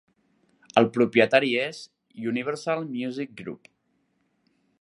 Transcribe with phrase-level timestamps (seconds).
[0.81, 1.83] El propietari és
[2.31, 3.73] Universal Music Group.